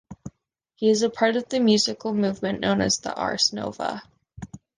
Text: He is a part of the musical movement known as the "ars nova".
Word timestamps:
He 0.73 0.89
is 0.89 1.03
a 1.03 1.11
part 1.11 1.35
of 1.35 1.47
the 1.49 1.59
musical 1.59 2.11
movement 2.11 2.59
known 2.59 2.81
as 2.81 2.97
the 2.97 3.13
"ars 3.13 3.53
nova". 3.53 4.01